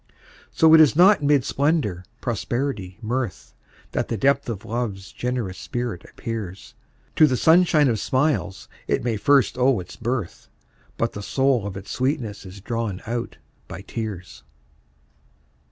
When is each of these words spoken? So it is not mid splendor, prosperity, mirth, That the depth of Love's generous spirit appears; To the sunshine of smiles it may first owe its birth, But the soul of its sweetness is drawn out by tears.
So 0.49 0.73
it 0.73 0.81
is 0.81 0.95
not 0.95 1.21
mid 1.21 1.45
splendor, 1.45 2.03
prosperity, 2.21 2.97
mirth, 3.03 3.53
That 3.91 4.07
the 4.07 4.17
depth 4.17 4.49
of 4.49 4.65
Love's 4.65 5.11
generous 5.11 5.59
spirit 5.59 6.03
appears; 6.09 6.73
To 7.17 7.27
the 7.27 7.37
sunshine 7.37 7.87
of 7.87 7.99
smiles 7.99 8.67
it 8.87 9.03
may 9.03 9.15
first 9.15 9.59
owe 9.59 9.79
its 9.79 9.95
birth, 9.95 10.47
But 10.97 11.13
the 11.13 11.21
soul 11.21 11.67
of 11.67 11.77
its 11.77 11.91
sweetness 11.91 12.47
is 12.47 12.61
drawn 12.61 13.03
out 13.05 13.37
by 13.67 13.83
tears. 13.83 14.41